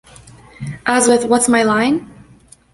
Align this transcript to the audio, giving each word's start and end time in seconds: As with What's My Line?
As 0.87 1.07
with 1.07 1.25
What's 1.25 1.47
My 1.47 1.61
Line? 1.61 2.11